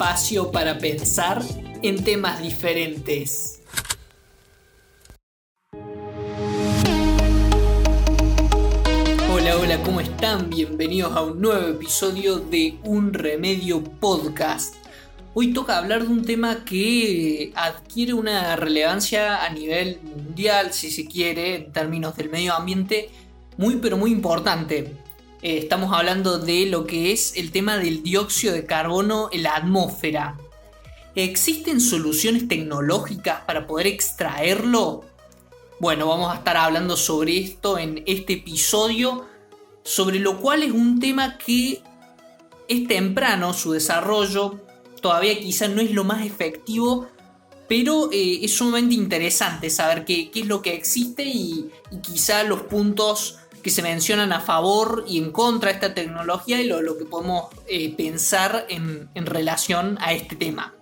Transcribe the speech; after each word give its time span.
espacio 0.00 0.50
para 0.50 0.78
pensar 0.78 1.42
en 1.82 2.02
temas 2.02 2.40
diferentes. 2.40 3.60
Hola, 9.30 9.58
hola, 9.58 9.82
¿cómo 9.82 10.00
están? 10.00 10.48
Bienvenidos 10.48 11.14
a 11.14 11.20
un 11.20 11.42
nuevo 11.42 11.68
episodio 11.68 12.38
de 12.38 12.78
Un 12.84 13.12
Remedio 13.12 13.84
Podcast. 13.84 14.76
Hoy 15.34 15.52
toca 15.52 15.76
hablar 15.76 16.04
de 16.04 16.08
un 16.08 16.24
tema 16.24 16.64
que 16.64 17.52
adquiere 17.54 18.14
una 18.14 18.56
relevancia 18.56 19.44
a 19.44 19.50
nivel 19.50 20.00
mundial, 20.02 20.72
si 20.72 20.90
se 20.90 21.04
quiere, 21.04 21.56
en 21.56 21.72
términos 21.72 22.16
del 22.16 22.30
medio 22.30 22.54
ambiente, 22.54 23.10
muy 23.58 23.76
pero 23.76 23.98
muy 23.98 24.12
importante. 24.12 24.94
Eh, 25.42 25.56
estamos 25.56 25.92
hablando 25.94 26.38
de 26.38 26.66
lo 26.66 26.86
que 26.86 27.12
es 27.12 27.34
el 27.36 27.50
tema 27.50 27.78
del 27.78 28.02
dióxido 28.02 28.52
de 28.52 28.66
carbono 28.66 29.30
en 29.32 29.44
la 29.44 29.56
atmósfera. 29.56 30.36
¿Existen 31.14 31.80
soluciones 31.80 32.46
tecnológicas 32.46 33.40
para 33.46 33.66
poder 33.66 33.86
extraerlo? 33.86 35.04
Bueno, 35.80 36.08
vamos 36.08 36.30
a 36.30 36.36
estar 36.36 36.58
hablando 36.58 36.94
sobre 36.94 37.38
esto 37.38 37.78
en 37.78 38.02
este 38.06 38.34
episodio, 38.34 39.26
sobre 39.82 40.18
lo 40.18 40.40
cual 40.40 40.62
es 40.62 40.72
un 40.72 41.00
tema 41.00 41.38
que 41.38 41.82
es 42.68 42.86
temprano 42.86 43.54
su 43.54 43.72
desarrollo, 43.72 44.60
todavía 45.00 45.40
quizá 45.40 45.68
no 45.68 45.80
es 45.80 45.90
lo 45.92 46.04
más 46.04 46.24
efectivo, 46.24 47.08
pero 47.66 48.10
eh, 48.12 48.40
es 48.42 48.54
sumamente 48.54 48.94
interesante 48.94 49.70
saber 49.70 50.04
qué, 50.04 50.30
es 50.34 50.46
lo 50.46 50.60
que 50.60 50.74
existe 50.74 51.24
y, 51.24 51.70
y 51.90 51.98
quizá 52.02 52.42
los 52.42 52.60
puntos 52.62 53.38
que 53.62 53.70
se 53.70 53.82
mencionan 53.82 54.32
a 54.32 54.40
favor 54.40 55.04
y 55.06 55.18
en 55.18 55.32
contra 55.32 55.70
de 55.70 55.74
esta 55.74 55.94
tecnología 55.94 56.60
y 56.60 56.66
lo, 56.66 56.96
que 56.96 57.04
podemos 57.04 57.46
eh, 57.66 57.94
pensar 57.94 58.66
en, 58.68 59.08
relación 59.14 59.98
a 60.00 60.12
este 60.12 60.36
tema. 60.36 60.74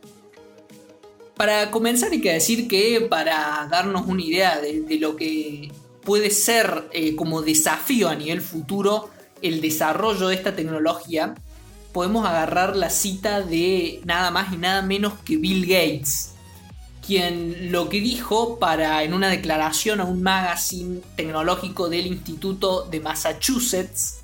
Para 1.37 1.71
comenzar 1.71 2.11
hay 2.11 2.21
que 2.21 2.33
decir 2.33 2.69
que 2.69 3.01
para 3.09 3.69
darnos 3.71 4.07
una 4.07 4.23
idea 4.23 4.61
de, 4.61 4.99
lo 4.99 5.17
que 5.17 5.71
puede 6.03 6.31
ser 6.31 6.89
eh, 6.93 7.15
como 7.15 7.43
desafío 7.43 8.09
a 8.09 8.15
nivel 8.15 8.41
futuro 8.41 9.11
el 9.43 9.61
desarrollo 9.61 10.29
de 10.29 10.35
esta 10.35 10.57
tecnología, 10.57 11.35
podemos 11.93 12.27
agarrar 12.27 12.77
la 12.77 12.91
cita 12.91 13.41
de 13.41 14.01
nada 14.05 14.31
más 14.31 14.53
y 14.53 14.57
nada 14.57 14.83
menos 14.83 15.15
que 15.25 15.37
Bill 15.37 15.63
Gates, 15.63 16.35
quien 17.09 17.73
lo 17.73 17.89
que 17.89 18.03
dijo 18.03 18.59
para 18.59 19.03
en 19.03 19.15
una 19.15 19.31
declaración 19.31 20.03
a 20.03 20.05
un 20.05 20.23
magazine 20.23 21.01
tecnológico 21.17 21.89
del 21.89 22.07
Instituto 22.07 22.83
de 22.83 23.01
Massachusetts, 23.01 24.19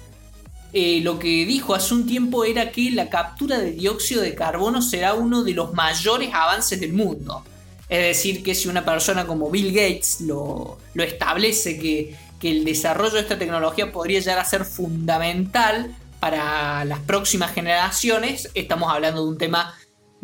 eh, 0.75 1.01
lo 1.03 1.19
que 1.19 1.47
dijo 1.47 1.75
hace 1.75 1.95
un 1.95 2.07
tiempo 2.07 2.45
era 2.45 2.71
que 2.71 2.91
la 2.91 3.09
captura 3.09 3.59
de 3.59 3.71
dióxido 3.71 4.21
de 4.21 4.35
carbono 4.35 4.83
será 4.83 5.15
uno 5.15 5.43
de 5.45 5.55
los 5.55 5.73
mayores 5.73 6.29
avances 6.35 6.79
del 6.79 6.93
mundo. 6.93 7.43
Es 7.89 8.03
decir, 8.03 8.43
que 8.43 8.55
si 8.55 8.69
una 8.69 8.85
persona 8.85 9.27
como 9.27 9.51
Bill 9.51 9.73
Gates 9.73 10.21
lo, 10.21 10.77
establece, 10.95 11.79
que, 11.79 12.15
que 12.39 12.51
el 12.51 12.67
desarrollo 12.67 13.15
de 13.15 13.21
esta 13.21 13.39
tecnología 13.39 13.93
podría 13.93 14.21
llegar 14.21 14.41
a 14.41 14.45
ser 14.45 14.67
fundamental 14.67 15.97
para 16.21 16.85
las 16.85 16.99
próximas 16.99 17.55
generaciones, 17.55 18.51
estamos 18.53 18.93
hablando 18.93 19.25
de 19.25 19.31
un 19.31 19.39
tema 19.39 19.75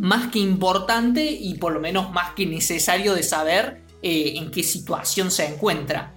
más 0.00 0.28
que 0.28 0.38
importante 0.38 1.30
y 1.30 1.58
por 1.58 1.72
lo 1.74 1.80
menos 1.80 2.10
más 2.10 2.32
que 2.32 2.46
necesario 2.46 3.14
de 3.14 3.22
saber 3.22 3.82
eh, 4.02 4.32
en 4.36 4.50
qué 4.50 4.62
situación 4.62 5.30
se 5.30 5.44
encuentra. 5.46 6.14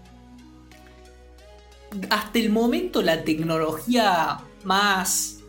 Hasta 2.09 2.39
el 2.39 2.50
momento 2.50 3.02
la 3.02 3.26
tecnología 3.26 4.39
más, 4.64 5.39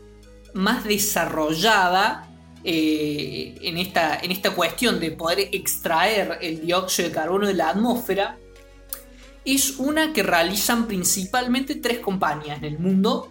más 0.53 0.83
desarrollada 0.83 2.29
eh, 2.65 3.57
en, 3.63 3.79
esta, 3.79 4.19
en 4.19 4.33
esta 4.33 4.51
cuestión 4.51 4.99
de 4.99 5.13
poder 5.13 5.51
extraer 5.53 6.39
el 6.43 6.67
dióxido 6.67 7.11
de 7.11 7.15
carbono 7.15 7.47
de 7.47 7.55
la 7.55 7.69
atmósfera 7.71 8.37
es 9.45 9.79
una 9.79 10.13
que 10.13 10.25
realizan 10.25 10.89
principalmente 10.89 11.77
tres 11.77 12.01
compañías 12.01 12.59
en 12.59 12.65
el 12.65 12.79
mundo 12.81 13.31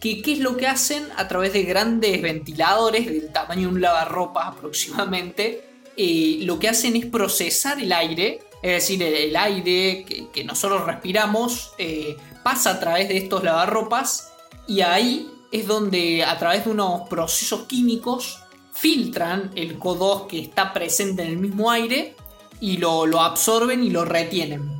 que 0.00 0.22
qué 0.22 0.32
es 0.32 0.38
lo 0.38 0.56
que 0.56 0.66
hacen 0.66 1.06
a 1.16 1.28
través 1.28 1.52
de 1.52 1.62
grandes 1.62 2.20
ventiladores 2.22 3.06
del 3.06 3.30
tamaño 3.30 3.68
de 3.68 3.74
un 3.74 3.80
lavarropas 3.82 4.48
aproximadamente. 4.48 5.64
Eh, 5.96 6.38
lo 6.42 6.58
que 6.58 6.68
hacen 6.68 6.96
es 6.96 7.04
procesar 7.04 7.78
el 7.78 7.92
aire, 7.92 8.40
es 8.62 8.72
decir, 8.72 9.02
el, 9.02 9.36
aire 9.36 10.06
que, 10.32 10.44
nosotros 10.44 10.86
respiramos 10.86 11.72
eh, 11.76 12.16
pasa 12.42 12.70
a 12.70 12.80
través 12.80 13.08
de 13.08 13.18
estos 13.18 13.44
lavarropas 13.44 14.32
y 14.66 14.80
ahí 14.80 15.30
es 15.52 15.66
donde 15.66 16.24
a 16.24 16.38
través 16.38 16.64
de 16.64 16.70
unos 16.70 17.06
procesos 17.08 17.66
químicos 17.66 18.38
filtran 18.72 19.50
el 19.54 19.78
CO2 19.78 20.26
que 20.26 20.38
está 20.40 20.72
presente 20.72 21.22
en 21.22 21.28
el 21.28 21.36
mismo 21.36 21.70
aire 21.70 22.14
y 22.60 22.78
lo 22.78 23.20
absorben 23.20 23.84
y 23.84 23.90
lo 23.90 24.04
retienen 24.06 24.79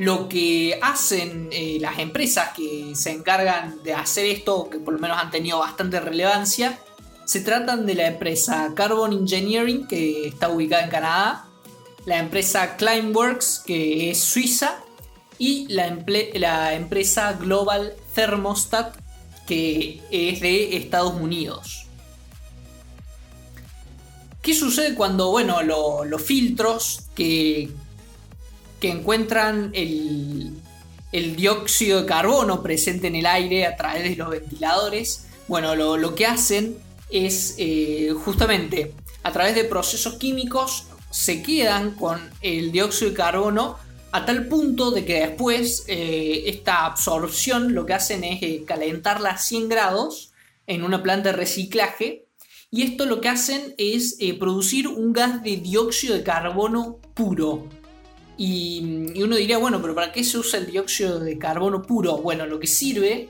lo 0.00 0.30
que 0.30 0.78
hacen 0.80 1.50
eh, 1.52 1.76
las 1.78 1.98
empresas 1.98 2.54
que 2.56 2.92
se 2.94 3.10
encargan 3.10 3.82
de 3.82 3.92
hacer 3.92 4.24
esto, 4.24 4.70
que 4.70 4.78
por 4.78 4.94
lo 4.94 4.98
menos 4.98 5.18
han 5.20 5.30
tenido 5.30 5.58
bastante 5.58 6.00
relevancia, 6.00 6.78
se 7.26 7.42
tratan 7.42 7.84
de 7.84 7.94
la 7.96 8.06
empresa 8.06 8.72
Carbon 8.74 9.12
Engineering, 9.12 9.86
que 9.86 10.28
está 10.28 10.48
ubicada 10.48 10.84
en 10.84 10.90
Canadá, 10.90 11.44
la 12.06 12.18
empresa 12.18 12.78
Climeworks, 12.78 13.62
que 13.66 14.10
es 14.10 14.20
suiza, 14.22 14.82
y 15.36 15.68
la, 15.68 15.86
empresa 16.72 17.34
Global 17.34 17.92
Thermostat, 18.14 18.96
que 19.46 20.00
es 20.10 20.40
de 20.40 20.78
Estados 20.78 21.12
Unidos. 21.12 21.88
¿Qué 24.40 24.54
sucede 24.54 24.94
cuando, 24.94 25.30
bueno, 25.30 25.60
los 25.62 26.22
filtros 26.22 27.02
que, 27.14 27.68
que 28.80 28.90
encuentran 28.90 29.70
el, 29.74 30.56
dióxido 31.36 32.00
de 32.00 32.06
carbono 32.06 32.62
presente 32.62 33.08
en 33.08 33.16
el 33.16 33.26
aire 33.26 33.66
a 33.66 33.76
través 33.76 34.04
de 34.04 34.16
los 34.16 34.30
ventiladores. 34.30 35.26
Bueno, 35.48 35.76
lo, 35.76 36.14
que 36.14 36.26
hacen 36.26 36.78
es 37.10 37.56
eh, 37.58 38.12
justamente 38.24 38.94
a 39.22 39.32
través 39.32 39.54
de 39.54 39.64
procesos 39.64 40.14
químicos 40.14 40.86
se 41.10 41.42
quedan 41.42 41.92
con 41.92 42.20
el 42.40 42.72
dióxido 42.72 43.10
de 43.10 43.16
carbono 43.16 43.76
a 44.12 44.24
tal 44.24 44.46
punto 44.46 44.92
de 44.92 45.04
que 45.04 45.26
después 45.26 45.84
eh, 45.88 46.44
esta 46.46 46.86
absorción 46.86 47.74
lo 47.74 47.84
que 47.84 47.94
hacen 47.94 48.24
es 48.24 48.42
eh, 48.42 48.64
calentarla 48.66 49.30
a 49.30 49.38
100 49.38 49.68
grados 49.68 50.32
en 50.66 50.84
una 50.84 51.02
planta 51.02 51.30
de 51.30 51.36
reciclaje 51.36 52.26
y 52.70 52.82
esto 52.82 53.04
lo 53.04 53.20
que 53.20 53.28
hacen 53.28 53.74
es 53.76 54.16
producir 54.38 54.86
un 54.86 55.12
gas 55.12 55.42
de 55.42 55.56
dióxido 55.56 56.14
de 56.14 56.22
carbono 56.22 56.98
puro 57.14 57.68
y, 58.42 59.22
uno 59.22 59.36
diría, 59.36 59.58
bueno, 59.58 59.82
pero 59.82 59.94
¿para 59.94 60.12
qué 60.12 60.24
se 60.24 60.38
usa 60.38 60.60
el 60.60 60.64
dióxido 60.64 61.20
de 61.20 61.36
carbono 61.36 61.82
puro? 61.82 62.16
Bueno, 62.16 62.46
lo 62.46 62.58
que 62.58 62.66
sirve 62.66 63.28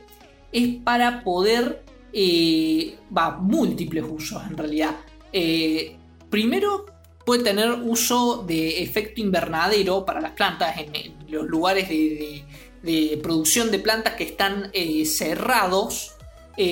es 0.52 0.76
para 0.84 1.24
poder, 1.24 1.82
eh, 2.12 2.94
va, 3.16 3.32
múltiples 3.32 4.04
usos 4.08 4.40
en 4.48 4.56
realidad. 4.56 4.94
Eh, 5.32 5.96
primero, 6.30 6.86
puede 7.26 7.42
tener 7.42 7.72
uso 7.72 8.44
de 8.46 8.84
efecto 8.84 9.20
invernadero 9.20 10.06
para 10.06 10.20
las 10.20 10.30
plantas 10.30 10.76
en, 10.78 11.12
los 11.28 11.44
lugares 11.48 11.88
de, 11.88 13.18
producción 13.20 13.72
de 13.72 13.80
plantas 13.80 14.14
que 14.14 14.22
están 14.22 14.70
eh, 14.72 15.04
cerrados. 15.06 16.14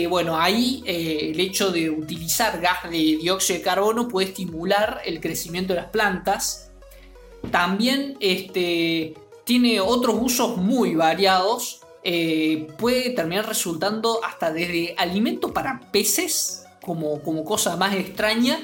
bueno, 0.09 0.39
ahí 0.39 0.85
el 0.87 1.41
hecho 1.41 1.73
de 1.73 1.91
utilizar 1.91 2.61
gas 2.61 2.85
de 2.89 3.19
dióxido 3.21 3.59
de 3.59 3.65
carbono 3.65 4.07
puede 4.07 4.29
estimular 4.29 5.01
el 5.05 5.21
crecimiento 5.21 5.73
de 5.73 5.81
las 5.81 5.91
plantas 5.91 6.68
también 7.51 8.17
este, 8.21 9.15
tiene 9.45 9.81
otros 9.81 10.17
usos 10.21 10.57
muy 10.57 10.95
variados. 10.95 11.81
Eh, 12.05 12.69
puede 12.79 13.11
terminar 13.11 13.47
resultando 13.47 14.21
hasta 14.25 14.53
desde 14.53 14.95
alimento 14.97 15.53
para 15.53 15.91
peces, 15.91 16.65
como, 16.83 17.21
como 17.23 17.45
cosa 17.45 17.77
más 17.77 17.95
extraña, 17.95 18.61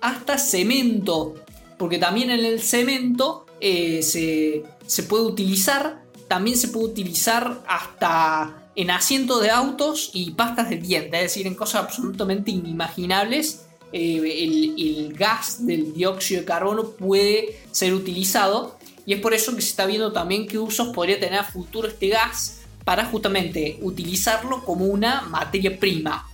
hasta 0.00 0.38
cemento. 0.38 1.34
Porque 1.78 1.98
también 1.98 2.30
en 2.30 2.44
el 2.44 2.60
cemento 2.62 3.46
eh, 3.60 4.02
se, 4.02 4.64
se 4.86 5.02
puede 5.02 5.24
utilizar, 5.24 6.02
también 6.28 6.56
se 6.56 6.68
puede 6.68 6.86
utilizar 6.86 7.62
hasta 7.66 8.70
en 8.76 8.90
asientos 8.90 9.40
de 9.40 9.50
autos 9.50 10.10
y 10.14 10.32
pastas 10.32 10.68
de 10.68 10.78
dientes, 10.78 11.14
es 11.14 11.22
decir, 11.22 11.46
en 11.46 11.54
cosas 11.54 11.84
absolutamente 11.84 12.50
inimaginables 12.50 13.66
eh, 13.92 14.74
el, 14.76 15.12
gas 15.14 15.64
del 15.64 15.94
dióxido 15.94 16.40
de 16.40 16.46
carbono 16.46 16.90
puede 16.90 17.60
ser 17.70 17.94
utilizado 17.94 18.76
y 19.06 19.12
es 19.12 19.20
por 19.20 19.34
eso 19.34 19.54
que 19.54 19.62
se 19.62 19.68
está 19.68 19.86
viendo 19.86 20.12
también 20.12 20.46
qué 20.46 20.58
usos 20.58 20.88
podría 20.88 21.20
tener 21.20 21.38
a 21.38 21.44
futuro 21.44 21.88
este 21.88 22.08
gas 22.08 22.62
para 22.84 23.04
justamente 23.04 23.78
utilizarlo 23.82 24.64
como 24.64 24.86
una 24.86 25.22
materia 25.22 25.78
prima. 25.78 26.28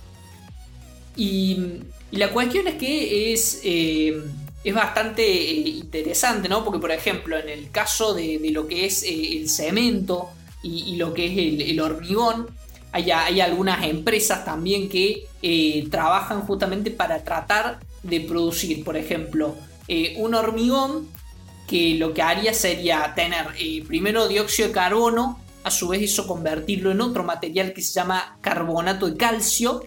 Y, 1.15 1.81
la 2.11 2.29
cuestión 2.31 2.67
es 2.67 2.75
que 2.75 3.31
es, 3.31 3.61
eh, 3.63 4.21
es 4.65 4.73
bastante 4.73 5.23
eh, 5.23 5.69
interesante, 5.69 6.49
¿no? 6.49 6.65
Porque, 6.65 6.79
por 6.79 6.91
ejemplo, 6.91 7.37
en 7.37 7.47
el 7.47 7.71
caso 7.71 8.13
de, 8.13 8.37
lo 8.51 8.67
que 8.67 8.85
es 8.85 9.03
el 9.03 9.47
cemento 9.47 10.29
y, 10.61 10.97
lo 10.97 11.13
que 11.13 11.27
es 11.27 11.69
el 11.69 11.79
hormigón, 11.79 12.47
hay, 12.91 13.39
algunas 13.39 13.83
empresas 13.85 14.43
también 14.43 14.89
que 14.89 15.27
eh, 15.41 15.87
trabajan 15.89 16.41
justamente 16.41 16.91
para 16.91 17.23
tratar 17.23 17.79
de 18.03 18.19
producir, 18.21 18.83
por 18.83 18.97
ejemplo, 18.97 19.55
eh, 19.87 20.15
un 20.17 20.35
hormigón 20.35 21.07
que 21.67 21.95
lo 21.95 22.13
que 22.13 22.21
haría 22.21 22.53
sería 22.53 23.13
tener 23.15 23.47
eh, 23.57 23.83
primero 23.87 24.27
dióxido 24.27 24.67
de 24.67 24.73
carbono, 24.73 25.39
a 25.63 25.71
su 25.71 25.87
vez 25.87 26.01
eso 26.01 26.27
convertirlo 26.27 26.91
en 26.91 27.01
otro 27.01 27.23
material 27.23 27.71
que 27.73 27.81
se 27.81 27.93
llama 27.93 28.37
carbonato 28.41 29.09
de 29.09 29.15
calcio, 29.15 29.85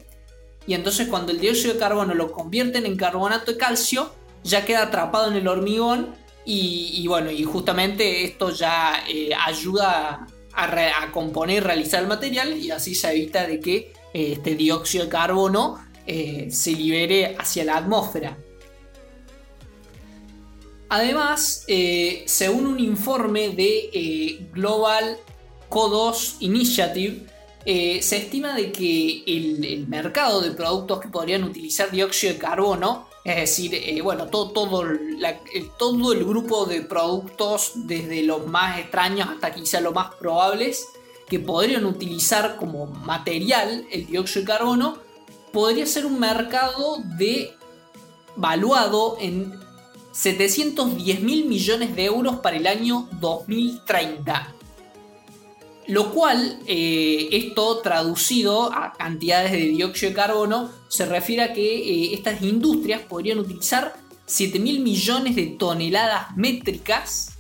y 0.66 0.72
entonces 0.72 1.08
cuando 1.08 1.32
el 1.32 1.40
dióxido 1.40 1.74
de 1.74 1.80
carbono 1.80 2.14
lo 2.14 2.32
convierten 2.32 2.86
en 2.86 2.96
carbonato 2.96 3.52
de 3.52 3.58
calcio, 3.58 4.14
ya 4.44 4.64
queda 4.64 4.84
atrapado 4.84 5.30
en 5.30 5.36
el 5.36 5.48
hormigón 5.48 6.14
y, 6.46 7.06
bueno, 7.08 7.30
y 7.30 7.42
justamente 7.44 8.24
esto 8.24 8.50
ya 8.50 9.02
ayuda 9.46 10.26
a, 10.56 11.10
componer 11.12 11.56
y 11.56 11.60
realizar 11.60 12.02
el 12.02 12.08
material 12.08 12.56
y 12.56 12.70
así 12.70 12.94
se 12.94 13.10
evita 13.10 13.46
de 13.46 13.60
que 13.60 13.92
eh, 14.12 14.32
este 14.32 14.54
dióxido 14.54 15.04
de 15.04 15.10
carbono 15.10 15.84
eh, 16.06 16.48
se 16.50 16.72
libere 16.72 17.36
hacia 17.38 17.64
la 17.64 17.76
atmósfera. 17.76 18.38
Además, 20.88 21.64
eh, 21.66 22.22
según 22.26 22.66
un 22.66 22.78
informe 22.78 23.48
de 23.50 24.46
Global 24.52 25.18
CO2 25.68 26.36
Initiative, 26.40 27.26
se 27.64 28.16
estima 28.16 28.54
de 28.54 28.70
que 28.70 29.24
el, 29.26 29.86
mercado 29.88 30.40
de 30.40 30.50
productos 30.52 31.00
que 31.00 31.08
podrían 31.08 31.42
utilizar 31.42 31.90
dióxido 31.90 32.34
de 32.34 32.38
carbono 32.38 33.08
es 33.24 33.36
decir, 33.36 33.74
eh, 33.74 34.02
bueno, 34.02 34.26
todo, 34.26 34.50
todo, 34.50 34.84
todo 35.78 36.12
el 36.12 36.24
grupo 36.24 36.66
de 36.66 36.82
productos, 36.82 37.72
desde 37.74 38.22
los 38.22 38.46
más 38.46 38.78
extraños 38.78 39.28
hasta 39.30 39.54
quizá 39.54 39.80
los 39.80 39.94
más 39.94 40.14
probables, 40.16 40.88
que 41.26 41.40
podrían 41.40 41.86
utilizar 41.86 42.56
como 42.56 42.84
material 42.86 43.86
el 43.90 44.06
dióxido 44.06 44.42
de 44.42 44.46
carbono, 44.46 44.98
podría 45.52 45.86
ser 45.86 46.04
un 46.04 46.20
mercado 46.20 46.98
de 47.16 47.56
valuado 48.36 49.16
en 49.18 49.58
710 50.12 51.22
mil 51.22 51.46
millones 51.46 51.96
de 51.96 52.04
euros 52.04 52.36
para 52.40 52.56
el 52.56 52.66
año 52.66 53.08
2030. 53.20 54.54
Lo 55.86 56.12
cual, 56.12 56.58
eh, 56.66 57.28
esto 57.32 57.80
traducido 57.80 58.72
a 58.72 58.94
cantidades 58.94 59.52
de 59.52 59.58
dióxido 59.58 60.10
de 60.10 60.16
carbono, 60.16 60.70
se 60.88 61.04
refiere 61.04 61.42
a 61.42 61.52
que 61.52 61.62
eh, 61.62 62.14
estas 62.14 62.40
industrias 62.40 63.02
podrían 63.02 63.38
utilizar 63.38 63.94
7 64.26 64.58
mil 64.60 64.80
millones 64.80 65.36
de 65.36 65.46
toneladas 65.46 66.34
métricas 66.36 67.32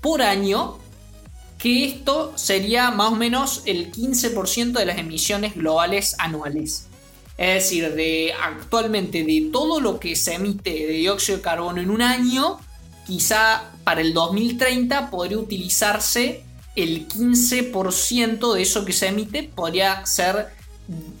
por 0.00 0.22
año, 0.22 0.78
que 1.58 1.84
esto 1.84 2.32
sería 2.36 2.90
más 2.92 3.12
o 3.12 3.16
menos 3.16 3.62
el 3.66 3.90
15% 3.92 4.72
de 4.72 4.86
las 4.86 4.98
emisiones 4.98 5.54
globales 5.54 6.14
anuales. 6.18 6.86
Es 7.36 7.54
decir, 7.54 7.92
de 7.94 8.32
actualmente 8.40 9.24
de 9.24 9.48
todo 9.52 9.80
lo 9.80 9.98
que 9.98 10.14
se 10.14 10.34
emite 10.34 10.70
de 10.70 10.92
dióxido 10.92 11.38
de 11.38 11.42
carbono 11.42 11.80
en 11.80 11.90
un 11.90 12.02
año, 12.02 12.60
quizá 13.06 13.72
para 13.82 14.00
el 14.00 14.14
2030 14.14 15.10
podría 15.10 15.38
utilizarse 15.38 16.44
el 16.74 17.06
15% 17.08 18.54
de 18.54 18.62
eso 18.62 18.84
que 18.84 18.92
se 18.92 19.08
emite 19.08 19.42
podría 19.42 20.04
ser 20.06 20.48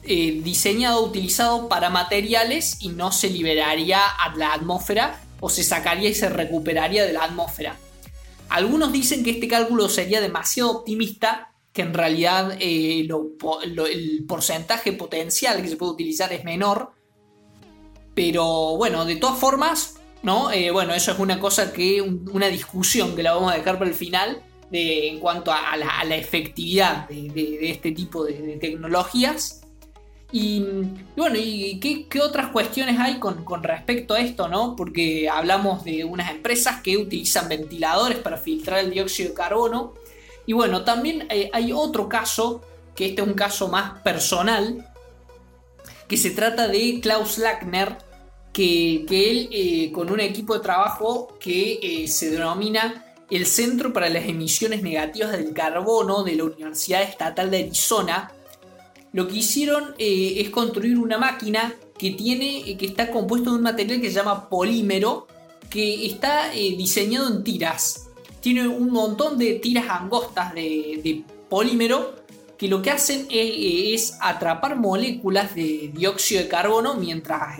eh, 0.04 0.40
diseñado, 0.42 1.04
utilizado 1.04 1.68
para 1.68 1.90
materiales 1.90 2.78
y 2.80 2.88
no 2.88 3.12
se 3.12 3.30
liberaría 3.30 4.00
a 4.00 4.34
la 4.36 4.54
atmósfera 4.54 5.20
o 5.40 5.48
se 5.48 5.62
sacaría 5.62 6.08
y 6.08 6.14
se 6.14 6.28
recuperaría 6.28 7.04
de 7.04 7.12
la 7.12 7.24
atmósfera. 7.24 7.76
Algunos 8.48 8.92
dicen 8.92 9.24
que 9.24 9.30
este 9.30 9.48
cálculo 9.48 9.88
sería 9.88 10.20
demasiado 10.20 10.70
optimista, 10.70 11.52
que 11.72 11.82
en 11.82 11.94
realidad 11.94 12.56
eh, 12.60 13.00
el 13.00 14.24
porcentaje 14.28 14.92
potencial 14.92 15.62
que 15.62 15.68
se 15.68 15.76
puede 15.76 15.92
utilizar 15.92 16.32
es 16.32 16.44
menor. 16.44 16.92
Pero 18.14 18.76
bueno, 18.76 19.06
de 19.06 19.16
todas 19.16 19.38
formas, 19.38 19.94
¿no? 20.22 20.52
Eh, 20.52 20.70
bueno, 20.70 20.92
eso 20.92 21.12
es 21.12 21.18
una 21.18 21.40
cosa 21.40 21.72
que, 21.72 22.02
una 22.02 22.48
discusión 22.48 23.16
que 23.16 23.22
la 23.22 23.34
vamos 23.34 23.52
a 23.52 23.56
dejar 23.56 23.78
para 23.78 23.88
el 23.88 23.96
final 23.96 24.42
en 24.72 25.20
cuanto 25.20 25.52
a, 25.52 25.76
la, 25.76 26.16
efectividad 26.16 27.08
de, 27.08 27.70
este 27.70 27.92
tipo 27.92 28.24
de, 28.24 28.56
tecnologías. 28.60 29.60
Y, 30.32 30.64
bueno, 31.14 31.36
¿y 31.38 31.78
qué, 31.78 32.20
otras 32.20 32.50
cuestiones 32.50 32.98
hay 32.98 33.18
con, 33.18 33.44
respecto 33.62 34.14
a 34.14 34.20
esto? 34.20 34.48
¿no? 34.48 34.74
Porque 34.74 35.28
hablamos 35.28 35.84
de 35.84 36.04
unas 36.04 36.30
empresas 36.30 36.80
que 36.80 36.96
utilizan 36.96 37.48
ventiladores 37.48 38.18
para 38.18 38.38
filtrar 38.38 38.80
el 38.80 38.90
dióxido 38.90 39.30
de 39.30 39.34
carbono. 39.34 39.94
Y 40.46 40.54
bueno, 40.54 40.84
también 40.84 41.26
eh, 41.30 41.50
hay 41.52 41.72
otro 41.72 42.08
caso, 42.08 42.62
que 42.94 43.06
este 43.06 43.22
es 43.22 43.28
un 43.28 43.34
caso 43.34 43.68
más 43.68 44.00
personal, 44.00 44.90
que 46.08 46.16
se 46.16 46.30
trata 46.30 46.66
de 46.66 47.00
Klaus 47.00 47.38
Lackner, 47.38 47.98
que, 48.52 49.04
él 49.08 49.48
eh, 49.50 49.92
con 49.92 50.10
un 50.10 50.20
equipo 50.20 50.54
de 50.54 50.60
trabajo 50.60 51.36
que 51.38 51.78
eh, 51.82 52.08
se 52.08 52.30
denomina 52.30 53.11
el 53.30 53.46
Centro 53.46 53.92
para 53.92 54.08
las 54.08 54.26
Emisiones 54.26 54.82
Negativas 54.82 55.32
del 55.32 55.52
Carbono 55.52 56.22
de 56.22 56.36
la 56.36 56.44
Universidad 56.44 57.02
Estatal 57.02 57.50
de 57.50 57.64
Arizona, 57.64 58.30
lo 59.12 59.28
que 59.28 59.36
hicieron 59.36 59.94
eh, 59.98 60.34
es 60.38 60.50
construir 60.50 60.98
una 60.98 61.18
máquina 61.18 61.74
que 61.98 62.12
tiene, 62.12 62.70
eh, 62.70 62.76
que 62.76 62.86
está 62.86 63.10
compuesto 63.10 63.50
de 63.50 63.56
un 63.56 63.62
material 63.62 64.00
que 64.00 64.08
se 64.08 64.16
llama 64.16 64.48
polímero, 64.48 65.26
que 65.68 66.06
está 66.06 66.52
eh, 66.54 66.74
diseñado 66.76 67.28
en 67.28 67.44
tiras. 67.44 68.08
Tiene 68.40 68.66
un 68.66 68.90
montón 68.90 69.38
de 69.38 69.54
tiras 69.54 69.86
angostas 69.88 70.54
de, 70.54 71.22
polímero 71.48 72.14
que 72.56 72.66
lo 72.66 72.80
que 72.80 72.90
hacen 72.90 73.26
es, 73.30 74.16
atrapar 74.20 74.76
moléculas 74.76 75.54
de 75.54 75.90
dióxido 75.92 76.42
de 76.42 76.48
carbono 76.48 76.94
mientras 76.94 77.58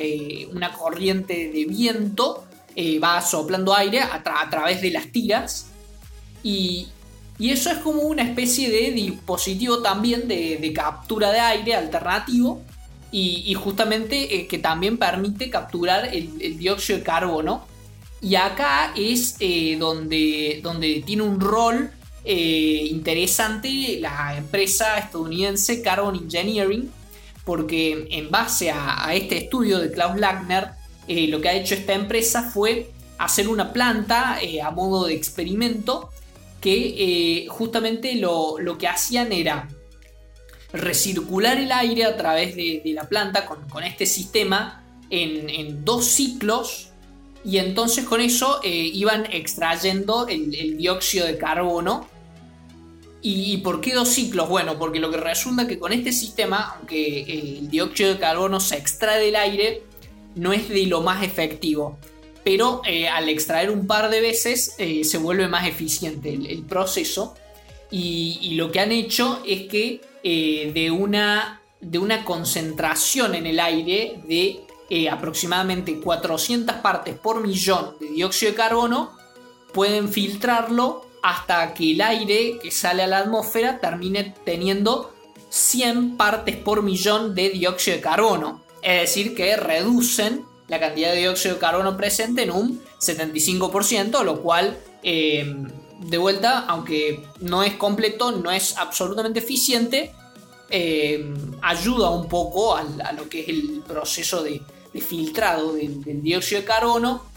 una 0.51 0.73
corriente 0.73 1.51
de 1.53 1.67
viento 1.67 2.45
eh, 2.75 2.99
va 2.99 3.21
soplando 3.21 3.75
aire 3.75 4.01
a, 4.01 4.23
través 4.23 4.81
de 4.81 4.91
las 4.91 5.07
tiras. 5.09 5.69
Y, 6.43 6.89
eso 7.39 7.71
es 7.71 7.79
como 7.79 8.03
una 8.03 8.23
especie 8.23 8.71
de 8.71 8.93
dispositivo 8.93 9.83
también 9.83 10.29
de, 10.29 10.73
captura 10.75 11.33
de 11.33 11.41
aire 11.41 11.75
alternativo. 11.75 12.63
Y, 13.11 13.53
justamente 13.55 14.37
eh, 14.37 14.47
que 14.47 14.59
también 14.59 14.97
permite 14.97 15.51
capturar 15.51 16.09
el, 16.15 16.59
dióxido 16.59 16.99
de 16.99 17.05
carbono. 17.05 17.67
Y 18.21 18.37
acá 18.37 18.93
es 18.97 19.37
eh, 19.41 19.77
donde, 19.79 20.63
tiene 21.05 21.23
un 21.23 21.41
rol 21.41 21.91
interesante 22.25 23.99
la 24.01 24.37
empresa 24.37 24.97
estadounidense 24.99 25.83
Carbon 25.83 26.15
Engineering. 26.15 26.91
Porque 27.45 28.07
en 28.11 28.31
base 28.31 28.71
a, 28.71 29.05
a 29.05 29.15
este 29.15 29.37
estudio 29.37 29.81
de 29.81 29.91
Klaus 29.91 30.17
Lackner, 30.17 30.71
eh, 31.09 31.27
lo 31.29 31.41
que 31.41 31.49
ha 31.49 31.55
hecho 31.55 31.75
esta 31.75 31.95
empresa 31.95 32.51
fue 32.51 32.91
hacer 33.19 33.49
una 33.49 33.73
planta 33.73 34.39
eh, 34.41 34.63
a 34.63 34.71
modo 34.71 35.07
de 35.07 35.15
experimento 35.15 36.11
que 36.61 36.95
eh, 36.97 37.47
justamente 37.49 38.15
lo, 38.15 38.57
que 38.79 38.87
hacían 38.87 39.33
era 39.33 39.69
recircular 40.73 41.59
el 41.59 41.73
aire 41.73 42.05
a 42.05 42.17
través 42.17 42.55
de, 42.55 42.83
la 42.95 43.09
planta 43.09 43.47
con, 43.47 43.83
este 43.83 44.07
sistema 44.07 44.85
en, 45.11 45.85
dos 45.85 46.07
ciclos 46.07 46.91
y 47.45 47.59
entonces 47.59 48.05
con 48.05 48.21
eso 48.21 48.61
iban 48.63 49.27
extrayendo 49.33 50.29
el, 50.29 50.77
dióxido 50.77 51.27
de 51.27 51.37
carbono. 51.37 52.09
¿Y, 53.21 53.59
por 53.59 53.81
qué 53.81 53.95
dos 53.95 54.09
ciclos? 54.09 54.49
Bueno, 54.49 54.79
porque 54.79 55.01
lo 55.01 55.11
que 55.11 55.17
resulta 55.17 55.67
que 55.67 55.79
con 55.81 55.93
este 55.93 56.13
sistema, 56.13 56.77
aunque 56.79 57.23
el 57.23 57.69
dióxido 57.69 58.15
de 58.15 58.19
carbono 58.21 58.61
se 58.61 58.77
extrae 58.77 59.21
del 59.25 59.37
aire, 59.37 59.83
no 60.35 60.53
es 60.53 60.69
de 60.69 60.87
lo 60.87 61.03
más 61.03 61.23
efectivo. 61.23 61.99
Pero 62.45 62.83
eh, 62.87 63.09
al 63.09 63.29
extraer 63.29 63.71
un 63.71 63.87
par 63.87 64.11
de 64.11 64.21
veces 64.21 64.75
eh, 64.79 65.05
se 65.05 65.19
vuelve 65.19 65.49
más 65.49 65.67
eficiente 65.67 66.33
el, 66.33 66.63
proceso. 66.65 67.35
Y, 67.91 68.55
lo 68.55 68.73
que 68.73 68.81
han 68.81 68.91
hecho 68.91 69.43
es 69.47 69.69
que 69.69 70.01
eh, 70.25 70.73
de, 70.75 70.91
una, 70.91 71.61
de 71.81 71.99
una 71.99 72.25
concentración 72.25 73.35
en 73.35 73.47
el 73.47 73.61
aire 73.61 74.21
de 74.27 74.61
aproximadamente 75.11 76.01
400 76.01 76.77
partes 76.77 77.15
por 77.15 77.41
millón 77.41 77.97
de 77.99 78.09
dióxido 78.09 78.53
de 78.53 78.57
carbono, 78.59 79.17
pueden 79.73 80.11
filtrarlo 80.11 81.07
hasta 81.23 81.73
que 81.73 81.93
el 81.93 82.01
aire 82.03 82.59
que 82.61 82.71
sale 82.71 83.03
a 83.03 83.07
la 83.07 83.19
atmósfera 83.21 83.81
termine 83.81 84.35
teniendo 84.45 85.15
100 85.49 86.17
partes 86.17 86.57
por 86.57 86.83
millón 86.83 87.35
de 87.35 87.51
dióxido 87.51 87.97
de 87.97 88.03
carbono. 88.03 88.62
Es 88.83 89.01
decir, 89.01 89.35
que 89.35 89.57
reducen 89.57 90.45
la 90.69 90.81
cantidad 90.81 91.13
de 91.13 91.19
dióxido 91.19 91.55
de 91.55 91.61
carbono 91.61 91.97
presente 91.97 92.43
en 92.43 92.51
un 92.51 92.83
75%, 93.01 94.25
lo 94.25 94.43
cual, 94.43 94.79
eh, 95.03 95.55
de 96.01 96.19
vuelta, 96.19 96.61
aunque 96.67 97.25
no 97.41 97.63
es 97.63 97.75
completo, 97.75 98.33
no 98.33 98.51
es 98.51 98.77
absolutamente 98.77 99.39
eficiente, 99.39 100.13
eh, 100.75 101.23
ayuda 101.61 102.09
un 102.09 102.29
poco 102.29 102.75
a, 102.75 103.13
lo 103.13 103.29
que 103.29 103.41
es 103.41 103.49
el 103.49 103.83
proceso 103.87 104.43
de, 104.43 104.63
filtrado 105.01 105.75
del, 105.75 106.23
dióxido 106.23 106.63
de 106.63 106.67
carbono. 106.67 107.31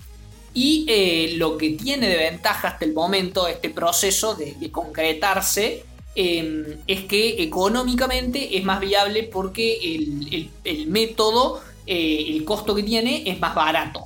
Y 0.53 0.85
eh, 0.87 1.33
lo 1.35 1.57
que 1.57 1.71
tiene 1.71 2.07
de 2.07 2.15
ventaja 2.15 2.69
hasta 2.69 2.85
el 2.85 2.93
momento 2.93 3.45
este 3.49 3.69
proceso 3.69 4.35
de, 4.35 4.71
concretarse 4.71 5.83
em, 6.15 6.77
es 6.87 7.03
que 7.03 7.43
económicamente 7.43 8.57
es 8.57 8.63
más 8.63 8.79
viable 8.79 9.23
porque 9.23 10.49
el, 10.63 10.87
método, 10.87 11.61
eh, 11.85 12.25
el 12.29 12.45
costo 12.45 12.73
que 12.73 12.83
tiene 12.83 13.29
es 13.29 13.39
más 13.39 13.53
barato. 13.53 14.05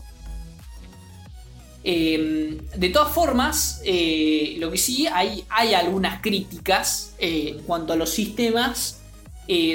Em, 1.83 2.57
de 2.75 2.89
todas 2.89 3.13
formas, 3.13 3.81
eh, 3.85 4.55
lo 4.59 4.69
que 4.71 4.77
sí 4.77 5.07
hay, 5.07 5.45
hay 5.49 5.73
algunas 5.73 6.21
críticas 6.21 7.13
eh, 7.19 7.55
en 7.57 7.63
cuanto 7.63 7.93
a 7.93 7.95
los 7.95 8.09
sistemas, 8.09 8.97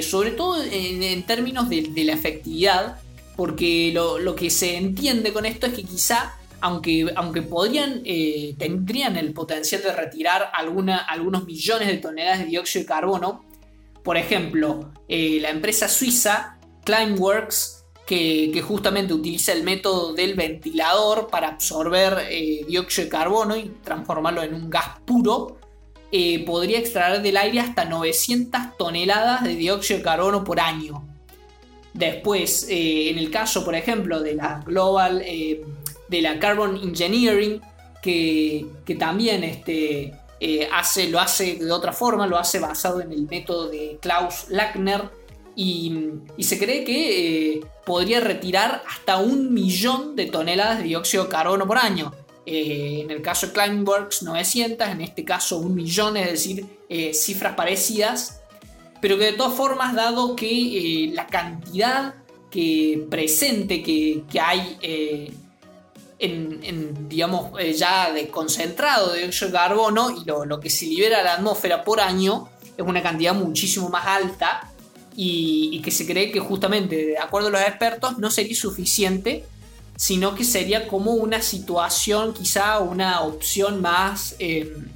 sobre 0.03 0.31
todo 0.31 0.63
en, 0.63 1.23
términos 1.25 1.69
de, 1.69 2.05
la 2.05 2.13
efectividad, 2.13 3.01
porque 3.37 3.91
lo, 3.93 4.37
que 4.37 4.49
se 4.49 4.77
entiende 4.77 5.33
con 5.33 5.47
esto 5.47 5.67
es 5.67 5.73
que 5.73 5.83
quizá 5.83 6.37
aunque, 6.65 7.13
aunque 7.15 7.43
podrían, 7.43 8.01
eh, 8.07 8.55
tendrían 8.59 9.19
el 9.19 9.35
potencial 9.35 9.83
de 9.83 9.93
retirar 9.93 10.51
algunos 10.55 11.45
millones 11.45 11.89
de 11.89 11.99
toneladas 11.99 12.39
de 12.39 12.47
dióxido 12.47 12.85
de 12.85 12.87
carbono, 12.87 13.45
por 14.03 14.17
ejemplo, 14.17 14.91
eh, 15.07 15.41
la 15.43 15.51
empresa 15.51 15.89
suiza 15.89 16.59
Climeworks, 16.87 17.85
que, 18.07 18.51
que, 18.51 18.63
justamente 18.63 19.13
utiliza 19.13 19.53
el 19.53 19.63
método 19.63 20.15
del 20.15 20.37
ventilador 20.37 21.29
para 21.29 21.49
absorber 21.49 22.29
eh, 22.31 22.65
dióxido 22.67 23.05
de 23.05 23.11
carbono 23.11 23.57
y 23.59 23.71
transformarlo 23.83 24.43
en 24.43 24.55
un 24.55 24.71
gas 24.71 25.01
puro, 25.05 25.59
podría 26.47 26.79
extraer 26.79 27.21
del 27.21 27.37
aire 27.37 27.61
hasta 27.61 27.85
900 27.85 28.79
toneladas 28.79 29.43
de 29.45 29.55
dióxido 29.57 29.99
de 29.99 30.05
carbono 30.05 30.45
por 30.45 30.61
año. 30.61 31.07
Después, 31.93 32.67
en 32.71 33.19
el 33.19 33.31
caso, 33.31 33.65
por 33.65 33.75
ejemplo, 33.75 34.21
de 34.21 34.35
la 34.35 34.63
Global 34.65 35.23
de 36.09 36.23
la 36.23 36.39
Carbon 36.39 36.77
Engineering, 36.77 37.61
que, 38.05 38.97
también 38.99 39.45
este, 39.45 40.13
eh, 40.41 40.69
hace, 40.73 41.09
lo 41.09 41.21
hace 41.21 41.57
de 41.57 41.73
otra 41.73 41.93
forma, 41.93 42.27
lo 42.27 42.37
hace 42.37 42.61
basado 42.61 43.01
en 43.01 43.13
el 43.13 43.27
método 43.27 43.69
de 43.69 43.99
Klaus 44.01 44.47
Lackner. 44.49 45.11
Y, 45.57 46.11
se 46.41 46.59
cree 46.59 46.85
que 46.85 47.55
eh, 47.55 47.61
podría 47.87 48.21
retirar 48.21 48.83
hasta 48.89 49.19
un 49.19 49.55
millón 49.55 50.17
de 50.17 50.27
toneladas 50.27 50.79
de 50.79 50.85
dióxido 50.85 51.25
de 51.25 51.31
carbono 51.31 51.67
por 51.67 51.79
año. 51.79 52.13
Eh, 52.45 53.01
en 53.03 53.11
el 53.11 53.23
caso 53.23 53.47
de 53.47 53.53
Climeworks 53.55 54.23
900, 54.23 54.89
en 54.89 55.01
este 55.01 55.25
caso 55.25 55.57
un 55.59 55.75
millón, 55.75 56.17
es 56.17 56.31
decir, 56.31 56.67
cifras 57.15 57.55
parecidas. 57.55 58.43
Pero 59.01 59.17
que 59.19 59.25
de 59.25 59.33
todas 59.33 59.55
formas, 59.55 59.95
dado 59.95 60.37
que 60.37 61.11
la 61.15 61.27
cantidad 61.27 62.15
que 62.51 63.07
presente 63.11 63.83
que, 63.83 64.25
que 64.31 64.41
hay 64.41 64.79
en, 66.19 67.09
digamos, 67.09 67.59
eh, 67.61 67.73
ya 67.73 68.13
de 68.13 68.29
concentrado 68.29 69.13
de 69.13 69.31
carbono 69.53 70.11
y 70.11 70.25
lo, 70.25 70.61
que 70.61 70.71
se 70.71 70.87
libera 70.87 71.21
a 71.21 71.23
la 71.23 71.35
atmósfera 71.35 71.85
por 71.85 72.01
año 72.01 72.49
es 72.77 72.85
una 72.85 73.03
cantidad 73.03 73.35
muchísimo 73.35 73.89
más 73.89 74.07
alta 74.07 74.71
y, 75.17 75.81
que 75.83 75.91
se 75.91 76.07
cree 76.07 76.33
que 76.33 76.41
justamente, 76.41 76.97
de 76.97 77.19
acuerdo 77.19 77.49
a 77.49 77.51
los 77.53 77.61
expertos, 77.61 78.19
no 78.19 78.31
sería 78.31 78.57
suficiente, 78.57 79.45
sino 79.97 80.35
que 80.35 80.45
sería 80.45 80.89
como 80.89 81.13
una 81.13 81.41
situación, 81.41 82.35
quizá 82.35 82.81
una 82.81 83.21
opción 83.21 83.81
más, 83.81 84.35
em, 84.41 84.89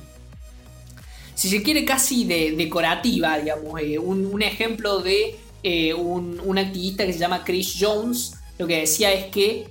si 1.34 1.48
se 1.48 1.62
quiere, 1.62 1.84
casi 1.84 2.24
de, 2.24 2.52
decorativa, 2.52 3.38
digamos, 3.38 3.80
eh, 3.80 3.98
un, 3.98 4.42
ejemplo 4.42 4.98
de 4.98 5.36
eh, 5.62 5.94
un, 5.94 6.40
un, 6.44 6.58
activista 6.58 7.06
que 7.06 7.12
se 7.12 7.20
llama 7.20 7.44
Chris 7.44 7.76
Jones, 7.78 8.32
lo 8.58 8.66
que 8.66 8.80
decía 8.80 9.12
es 9.12 9.26
que 9.26 9.68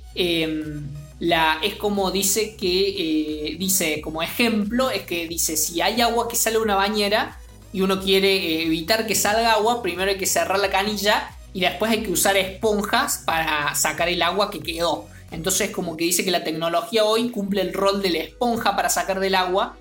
em, 1.19 1.63
es 1.63 1.75
como 1.75 2.11
dice 2.11 2.55
que, 2.55 3.49
eh, 3.49 3.55
dice 3.57 4.01
como 4.01 4.21
ejemplo, 4.21 4.89
es 4.89 5.03
que 5.03 5.27
dice, 5.27 5.57
si 5.57 5.81
hay 5.81 6.01
agua 6.01 6.27
que 6.27 6.35
sale 6.35 6.57
de 6.57 6.63
una 6.63 6.75
bañera 6.75 7.37
y 7.73 7.81
uno 7.81 7.99
quiere 7.99 8.35
eh, 8.35 8.65
evitar 8.65 9.07
que 9.07 9.15
salga 9.15 9.53
agua, 9.53 9.81
primero 9.81 10.11
hay 10.11 10.17
que 10.17 10.25
cerrar 10.25 10.59
la 10.59 10.69
canilla 10.69 11.31
y 11.53 11.61
después 11.61 11.91
hay 11.91 12.03
que 12.03 12.11
usar 12.11 12.37
esponjas 12.37 13.23
para 13.25 13.73
sacar 13.75 14.09
el 14.09 14.21
agua 14.21 14.51
que 14.51 14.59
quedó. 14.59 15.07
Entonces 15.31 15.71
como 15.71 15.97
que 15.97 16.05
dice 16.05 16.23
que 16.23 16.31
la 16.31 16.43
tecnología 16.43 17.03
hoy 17.03 17.29
cumple 17.29 17.61
el 17.61 17.73
rol 17.73 18.01
de 18.01 18.11
la 18.11 18.19
esponja 18.19 18.75
para 18.75 18.89
sacar 18.89 19.19
del 19.19 19.35
agua, 19.35 19.75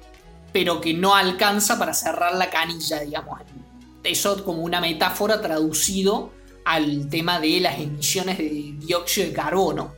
pero 0.52 0.80
que 0.80 0.94
no 0.94 1.14
alcanza 1.14 1.78
para 1.78 1.94
cerrar 1.94 2.34
la 2.34 2.50
canilla, 2.50 3.00
digamos. 3.00 3.40
Eso 4.02 4.44
como 4.44 4.62
una 4.62 4.80
metáfora 4.80 5.40
traducido 5.40 6.30
al 6.64 7.08
tema 7.08 7.40
de 7.40 7.60
las 7.60 7.78
emisiones 7.78 8.38
de 8.38 8.74
dióxido 8.78 9.28
de 9.28 9.32
carbono. 9.32 9.95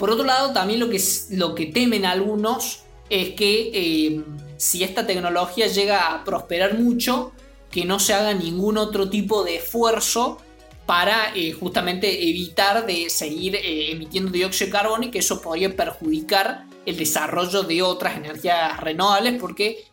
Por 0.00 0.10
otro 0.10 0.24
lado, 0.24 0.54
también 0.54 0.80
lo 0.80 1.54
que, 1.54 1.66
temen 1.66 2.06
algunos 2.06 2.84
es 3.10 3.32
que 3.32 3.70
eh, 3.74 4.24
si 4.56 4.82
esta 4.82 5.06
tecnología 5.06 5.66
llega 5.66 6.14
a 6.14 6.24
prosperar 6.24 6.78
mucho, 6.78 7.32
que 7.70 7.84
no 7.84 8.00
se 8.00 8.14
haga 8.14 8.32
ningún 8.32 8.78
otro 8.78 9.10
tipo 9.10 9.44
de 9.44 9.56
esfuerzo 9.56 10.38
para 10.86 11.36
eh, 11.36 11.52
justamente 11.52 12.30
evitar 12.30 12.86
de 12.86 13.10
seguir 13.10 13.56
eh, 13.56 13.92
emitiendo 13.92 14.30
dióxido 14.30 14.68
de 14.68 14.72
carbono 14.72 15.04
y 15.04 15.10
que 15.10 15.18
eso 15.18 15.42
podría 15.42 15.76
perjudicar 15.76 16.64
el 16.86 16.96
desarrollo 16.96 17.62
de 17.62 17.82
otras 17.82 18.16
energías 18.16 18.80
renovables 18.80 19.38
porque 19.38 19.84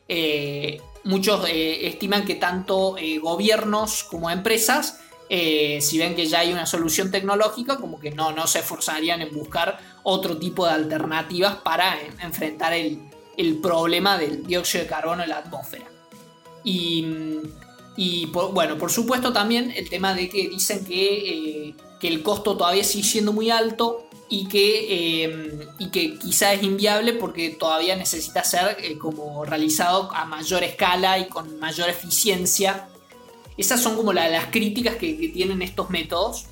muchos 1.04 1.46
estiman 1.50 2.24
que 2.24 2.36
tanto 2.36 2.96
gobiernos 3.22 4.06
como 4.06 4.30
empresas 4.30 5.02
eh, 5.30 5.80
si 5.82 5.98
ven 5.98 6.16
que 6.16 6.26
ya 6.26 6.40
hay 6.40 6.54
una 6.54 6.66
solución 6.66 7.12
tecnológica, 7.12 7.78
como 7.78 8.00
que 8.00 8.12
no, 8.12 8.32
no 8.32 8.48
se 8.48 8.60
esforzarían 8.60 9.22
en 9.22 9.34
buscar 9.34 9.78
otro 10.04 10.38
tipo 10.38 10.66
de 10.66 10.72
alternativas 10.72 11.58
para 11.58 12.00
enfrentar 12.22 12.74
el, 12.74 13.02
problema 13.62 14.18
del 14.18 14.46
dióxido 14.48 14.84
de 14.84 14.90
carbono 14.90 15.24
en 15.24 15.30
la 15.30 15.38
atmósfera. 15.40 15.86
Y, 16.64 18.26
bueno, 18.54 18.78
por 18.78 18.92
supuesto 18.92 19.32
también 19.34 19.72
el 19.76 19.90
tema 19.90 20.14
de 20.14 20.30
que 20.30 20.50
dicen 20.50 20.86
que, 20.86 21.68
eh, 21.68 21.76
el 22.02 22.24
costo 22.24 22.56
todavía 22.56 22.84
sigue 22.84 23.04
siendo 23.04 23.34
muy 23.34 23.50
alto 23.50 24.08
y 24.30 24.48
que, 24.48 25.26
eh, 25.26 25.68
y 25.78 25.90
que 25.90 26.18
quizá 26.18 26.54
es 26.54 26.64
inviable 26.64 27.14
porque 27.14 27.50
todavía 27.50 27.96
necesita 27.96 28.44
ser 28.44 28.78
como 28.98 29.44
realizado 29.46 30.10
a 30.14 30.26
mayor 30.26 30.64
escala 30.64 31.20
y 31.20 31.28
con 31.28 31.60
mayor 31.60 31.90
eficiencia 31.90 32.88
esas 33.58 33.82
son 33.82 33.96
como 33.96 34.14
las 34.14 34.46
críticas 34.48 34.96
que, 34.96 35.14
tienen 35.34 35.62
estos 35.62 35.90
métodos. 35.90 36.46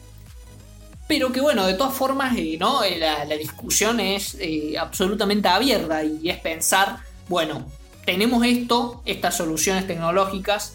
Pero 1.08 1.32
que 1.32 1.40
bueno, 1.40 1.68
de 1.68 1.76
todas 1.76 1.94
formas, 1.94 2.36
eh, 2.36 2.58
¿no? 2.60 2.84
Eh, 2.84 2.98
la, 2.98 3.38
discusión 3.38 4.00
es 4.00 4.36
eh, 4.40 4.76
absolutamente 4.78 5.48
abierta 5.48 6.04
y 6.04 6.30
es 6.30 6.40
pensar, 6.40 6.98
bueno, 7.30 7.66
tenemos 8.06 8.44
esto, 8.44 9.04
estas 9.06 9.38
soluciones 9.38 9.86
tecnológicas. 9.86 10.74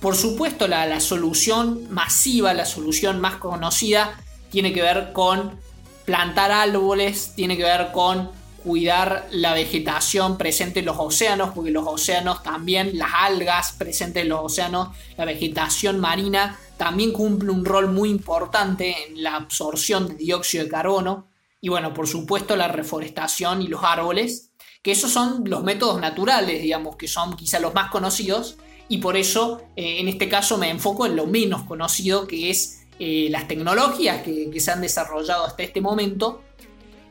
Por 0.00 0.16
supuesto, 0.16 0.68
la, 0.68 0.84
la 0.84 1.00
solución 1.00 1.86
masiva, 1.90 2.52
la 2.52 2.66
solución 2.66 3.20
más 3.20 3.36
conocida, 3.36 4.20
tiene 4.50 4.74
que 4.74 4.82
ver 4.82 5.14
con 5.14 5.58
plantar 6.04 6.52
árboles, 6.52 7.32
tiene 7.34 7.56
que 7.56 7.64
ver 7.64 7.90
con 7.92 8.30
cuidar 8.64 9.28
la 9.30 9.52
vegetación 9.52 10.38
presente 10.38 10.80
en 10.80 10.86
los 10.86 10.96
océanos, 10.98 11.50
porque 11.54 11.70
los 11.70 11.86
océanos 11.86 12.42
también, 12.42 12.96
las 12.96 13.10
algas 13.14 13.72
presentes 13.72 14.22
en 14.22 14.30
los 14.30 14.40
océanos, 14.42 14.88
la 15.18 15.26
vegetación 15.26 16.00
marina, 16.00 16.58
también 16.78 17.12
cumple 17.12 17.50
un 17.50 17.64
rol 17.64 17.92
muy 17.92 18.08
importante 18.08 18.96
en 19.06 19.22
la 19.22 19.36
absorción 19.36 20.08
de 20.08 20.14
dióxido 20.14 20.64
de 20.64 20.70
carbono. 20.70 21.28
Y 21.60 21.68
bueno, 21.68 21.92
por 21.92 22.08
supuesto 22.08 22.56
la 22.56 22.68
reforestación 22.68 23.60
y 23.60 23.68
los 23.68 23.84
árboles, 23.84 24.50
que 24.82 24.92
esos 24.92 25.10
son 25.10 25.44
los 25.46 25.62
métodos 25.62 26.00
naturales, 26.00 26.62
digamos, 26.62 26.96
que 26.96 27.06
son 27.06 27.36
quizá 27.36 27.60
los 27.60 27.74
más 27.74 27.90
conocidos. 27.90 28.56
Y 28.88 28.98
por 28.98 29.18
eso, 29.18 29.60
eh, 29.76 30.00
en 30.00 30.08
este 30.08 30.28
caso, 30.30 30.56
me 30.56 30.70
enfoco 30.70 31.04
en 31.04 31.16
lo 31.16 31.26
menos 31.26 31.64
conocido, 31.64 32.26
que 32.26 32.50
es 32.50 32.86
eh, 32.98 33.28
las 33.30 33.46
tecnologías 33.46 34.22
que, 34.22 34.50
que 34.50 34.60
se 34.60 34.70
han 34.70 34.80
desarrollado 34.80 35.44
hasta 35.44 35.62
este 35.62 35.82
momento 35.82 36.40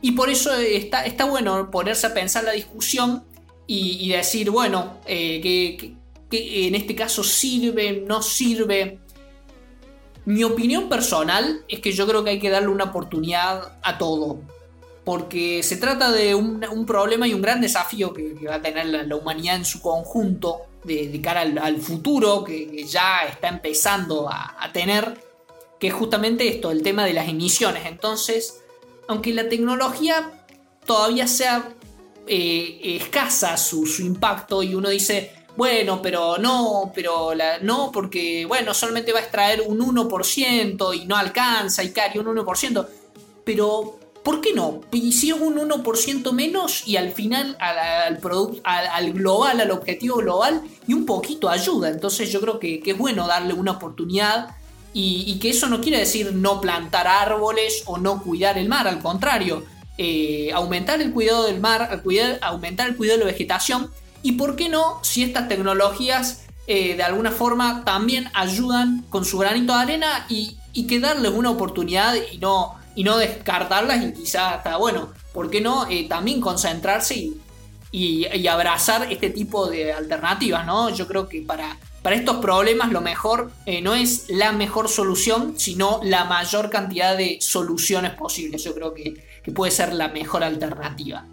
y 0.04 0.12
por 0.12 0.28
eso 0.28 0.52
está, 0.52 1.06
está 1.06 1.24
bueno 1.24 1.70
ponerse 1.70 2.06
a 2.06 2.12
pensar 2.12 2.44
la 2.44 2.52
discusión 2.52 3.24
y, 3.66 4.10
decir, 4.10 4.50
bueno, 4.50 4.98
eh, 5.06 5.40
que, 5.40 5.94
en 6.30 6.74
este 6.74 6.94
caso 6.94 7.24
sirve, 7.24 8.04
no 8.06 8.20
sirve. 8.20 8.98
Mi 10.26 10.44
opinión 10.44 10.90
personal 10.90 11.64
es 11.68 11.80
que 11.80 11.92
yo 11.92 12.06
creo 12.06 12.22
que 12.22 12.32
hay 12.32 12.38
que 12.38 12.50
darle 12.50 12.68
una 12.68 12.84
oportunidad 12.84 13.78
a 13.80 13.96
todo. 13.96 14.42
Porque 15.06 15.62
se 15.62 15.78
trata 15.78 16.12
de 16.12 16.34
un, 16.34 16.84
problema 16.86 17.26
y 17.26 17.32
un 17.32 17.40
gran 17.40 17.62
desafío 17.62 18.12
que, 18.12 18.34
va 18.46 18.56
a 18.56 18.60
tener 18.60 19.06
la, 19.06 19.16
humanidad 19.16 19.56
en 19.56 19.64
su 19.64 19.80
conjunto 19.80 20.66
de, 20.84 21.18
cara 21.22 21.40
al, 21.40 21.78
futuro, 21.78 22.44
que, 22.44 22.84
ya 22.84 23.24
está 23.24 23.48
empezando 23.48 24.28
a, 24.28 24.62
a 24.62 24.70
tener, 24.70 25.18
que 25.80 25.86
es 25.86 25.94
justamente 25.94 26.46
esto, 26.46 26.72
el 26.72 26.82
tema 26.82 27.06
de 27.06 27.14
las 27.14 27.26
emisiones. 27.26 27.86
Entonces, 27.86 28.63
aunque 29.08 29.32
la 29.32 29.48
tecnología 29.48 30.30
todavía 30.84 31.26
sea 31.26 31.68
eh, 32.26 32.80
escasa 32.82 33.56
su, 33.56 33.84
impacto 34.00 34.62
y 34.62 34.74
uno 34.74 34.88
dice, 34.88 35.32
bueno, 35.56 36.00
pero 36.02 36.38
no, 36.38 36.90
pero 36.94 37.32
no, 37.62 37.90
porque, 37.92 38.44
bueno, 38.46 38.74
solamente 38.74 39.12
va 39.12 39.20
a 39.20 39.22
extraer 39.22 39.62
un 39.66 39.78
1% 39.78 40.96
y 40.96 41.06
no 41.06 41.16
alcanza 41.16 41.84
y 41.84 41.90
cae 41.90 42.18
un 42.18 42.26
1%, 42.26 42.86
pero 43.44 43.98
¿por 44.24 44.40
qué 44.40 44.54
no? 44.54 44.80
Es 44.90 45.22
un 45.32 45.56
1% 45.56 46.32
menos 46.32 46.88
y 46.88 46.96
al 46.96 47.12
final 47.12 47.56
al, 47.60 48.18
al, 48.64 49.12
global, 49.12 49.60
al 49.60 49.70
objetivo 49.70 50.16
global, 50.16 50.62
y 50.88 50.94
un 50.94 51.04
poquito 51.04 51.48
ayuda. 51.48 51.90
Entonces 51.90 52.32
yo 52.32 52.40
creo 52.40 52.58
que, 52.58 52.82
es 52.84 52.98
bueno 52.98 53.26
darle 53.26 53.52
una 53.52 53.72
oportunidad 53.72 54.56
y, 54.96 55.38
que 55.40 55.50
eso 55.50 55.68
no 55.68 55.80
quiere 55.80 55.98
decir 55.98 56.32
no 56.32 56.60
plantar 56.60 57.08
árboles 57.08 57.82
o 57.86 57.98
no 57.98 58.22
cuidar 58.22 58.56
el 58.56 58.68
mar, 58.68 58.86
al 58.86 59.00
contrario, 59.00 59.64
eh, 59.98 60.50
aumentar 60.54 61.02
el 61.02 61.12
cuidado 61.12 61.46
del 61.46 61.60
mar, 61.60 62.00
aumentar 62.40 62.88
el 62.88 62.96
cuidado 62.96 63.18
de 63.18 63.24
la 63.24 63.30
vegetación 63.32 63.90
y 64.22 64.32
por 64.32 64.54
qué 64.56 64.68
no, 64.68 65.00
si 65.02 65.24
estas 65.24 65.48
tecnologías 65.48 66.44
eh, 66.66 66.96
de 66.96 67.02
alguna 67.02 67.32
forma 67.32 67.84
también 67.84 68.30
ayudan 68.34 69.04
con 69.10 69.24
su 69.24 69.38
granito 69.38 69.74
de 69.74 69.82
arena 69.82 70.26
y, 70.28 70.56
y 70.72 70.86
que 70.86 71.00
darles 71.00 71.32
una 71.32 71.50
oportunidad 71.50 72.14
y 72.32 72.38
no 72.38 72.76
y 72.94 73.04
no 73.04 73.18
descartarlas 73.18 74.04
y 74.04 74.12
quizá 74.12 74.54
hasta, 74.54 74.76
bueno, 74.76 75.08
¿por 75.32 75.50
qué 75.50 75.60
no 75.60 75.88
eh, 75.88 76.06
también 76.08 76.40
concentrarse 76.40 77.16
y, 77.16 77.40
y, 77.90 78.46
abrazar 78.46 79.10
este 79.10 79.30
tipo 79.30 79.68
de 79.68 79.92
alternativas, 79.92 80.64
¿no? 80.66 80.90
Yo 80.90 81.06
creo 81.06 81.28
que 81.28 81.42
para, 81.42 81.76
para 82.04 82.16
estos 82.16 82.36
problemas 82.36 82.92
lo 82.92 83.00
mejor 83.00 83.50
eh, 83.64 83.80
no 83.80 83.94
es 83.94 84.26
la 84.28 84.52
mejor 84.52 84.90
solución, 84.90 85.54
sino 85.56 86.00
la 86.04 86.26
mayor 86.26 86.68
cantidad 86.68 87.16
de 87.16 87.38
soluciones 87.40 88.12
posibles. 88.12 88.62
Yo 88.62 88.74
creo 88.74 88.92
que, 88.92 89.14
puede 89.54 89.72
ser 89.72 89.94
la 89.94 90.08
mejor 90.08 90.44
alternativa. 90.44 91.26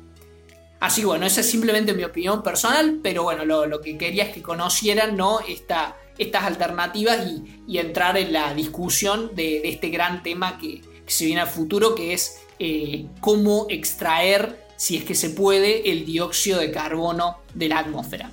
Así 0.79 1.03
bueno, 1.03 1.25
esa 1.25 1.41
es 1.41 1.49
simplemente 1.49 1.93
mi 1.93 2.05
opinión 2.05 2.41
personal, 2.41 3.01
pero 3.03 3.23
bueno, 3.23 3.43
lo, 3.43 3.81
que 3.81 3.97
quería 3.97 4.23
es 4.23 4.33
que 4.33 4.41
conocieran 4.41 5.17
¿no? 5.17 5.41
Esta, 5.41 5.97
estas 6.17 6.45
alternativas 6.45 7.19
y, 7.67 7.77
entrar 7.77 8.15
en 8.15 8.31
la 8.31 8.53
discusión 8.53 9.35
de 9.35 9.67
este 9.67 9.89
gran 9.89 10.23
tema 10.23 10.57
que, 10.57 10.81
se 11.05 11.25
viene 11.25 11.41
al 11.41 11.49
futuro, 11.49 11.95
que 11.95 12.13
es 12.13 12.39
eh, 12.59 13.07
cómo 13.19 13.65
extraer, 13.69 14.57
si 14.77 14.95
es 14.95 15.03
que 15.03 15.15
se 15.15 15.31
puede, 15.31 15.91
el 15.91 16.05
dióxido 16.05 16.61
de 16.61 16.71
carbono 16.71 17.39
de 17.53 17.67
la 17.67 17.79
atmósfera. 17.79 18.31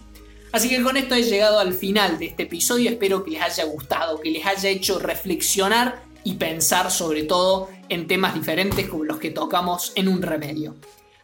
Así 0.53 0.69
que 0.69 0.83
con 0.83 0.97
esto 0.97 1.15
he 1.15 1.23
llegado 1.23 1.59
al 1.59 1.75
final 1.75 2.19
de 2.19 2.27
este 2.27 2.45
episodio, 2.45 2.91
espero 2.91 3.25
que 3.25 3.33
les 3.33 3.43
haya 3.43 3.65
gustado, 3.65 4.21
que 4.21 4.31
les 4.31 4.47
haya 4.47 4.71
hecho 4.71 4.99
reflexionar 4.99 6.03
y 6.25 6.35
pensar 6.35 6.91
sobre 6.91 7.23
todo 7.25 7.69
en 7.89 8.07
temas 8.07 8.35
diferentes 8.35 8.89
como 8.89 9.05
los 9.05 9.19
que 9.19 9.31
tocamos 9.31 9.93
en 9.95 10.09
un 10.09 10.23
remedio. 10.23 10.75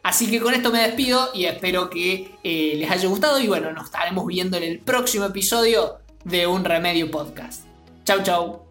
Así 0.02 0.30
que 0.30 0.40
con 0.40 0.52
esto 0.52 0.70
me 0.70 0.80
despido 0.80 1.30
y 1.32 1.46
espero 1.46 1.88
que 1.88 2.36
eh, 2.44 2.74
les 2.76 2.90
haya 2.90 3.08
gustado 3.08 3.40
y 3.40 3.46
bueno, 3.46 3.72
nos 3.72 3.86
estaremos 3.86 4.26
viendo 4.26 4.58
en 4.58 4.62
el 4.62 4.78
próximo 4.78 5.24
episodio 5.24 5.98
de 6.24 6.46
Un 6.46 6.64
Remedio 6.64 7.10
Podcast. 7.10 7.64
Chau 8.04 8.22
chau. 8.22 8.63